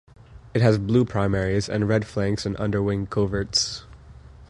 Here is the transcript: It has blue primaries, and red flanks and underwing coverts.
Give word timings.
It 0.55 0.63
has 0.63 0.79
blue 0.79 1.05
primaries, 1.05 1.69
and 1.69 1.87
red 1.87 2.07
flanks 2.07 2.43
and 2.47 2.59
underwing 2.59 3.05
coverts. 3.05 3.83